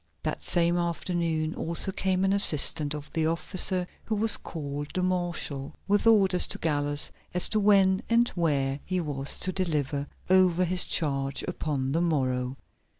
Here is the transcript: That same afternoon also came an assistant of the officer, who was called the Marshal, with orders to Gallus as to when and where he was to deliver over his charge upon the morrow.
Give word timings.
That 0.23 0.41
same 0.41 0.77
afternoon 0.77 1.53
also 1.53 1.91
came 1.91 2.23
an 2.25 2.33
assistant 2.33 2.95
of 2.95 3.13
the 3.13 3.27
officer, 3.27 3.85
who 4.05 4.15
was 4.15 4.35
called 4.35 4.87
the 4.95 5.03
Marshal, 5.03 5.75
with 5.87 6.07
orders 6.07 6.47
to 6.47 6.57
Gallus 6.57 7.11
as 7.35 7.47
to 7.49 7.59
when 7.59 8.01
and 8.09 8.27
where 8.29 8.79
he 8.83 8.99
was 8.99 9.37
to 9.41 9.51
deliver 9.51 10.07
over 10.27 10.65
his 10.65 10.85
charge 10.85 11.43
upon 11.43 11.91
the 11.91 12.01
morrow. 12.01 12.57